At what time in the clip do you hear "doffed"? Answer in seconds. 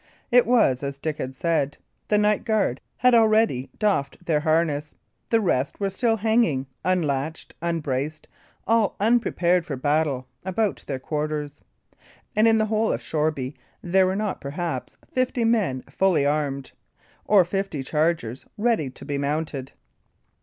3.77-4.25